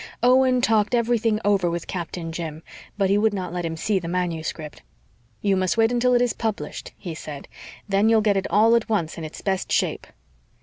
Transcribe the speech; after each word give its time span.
Owen 0.23 0.61
talked 0.61 0.95
everything 0.95 1.39
over 1.45 1.69
with 1.69 1.85
Captain 1.85 2.31
Jim, 2.31 2.63
but 2.97 3.11
he 3.11 3.19
would 3.19 3.35
not 3.35 3.53
let 3.53 3.63
him 3.63 3.77
see 3.77 3.99
the 3.99 4.07
manuscript. 4.07 4.81
"You 5.43 5.55
must 5.55 5.77
wait 5.77 5.91
until 5.91 6.15
it 6.15 6.23
is 6.23 6.33
published," 6.33 6.91
he 6.97 7.13
said. 7.13 7.47
"Then 7.87 8.09
you'll 8.09 8.21
get 8.21 8.35
it 8.35 8.47
all 8.49 8.75
at 8.75 8.89
once 8.89 9.19
in 9.19 9.23
its 9.23 9.41
best 9.41 9.71
shape." 9.71 10.07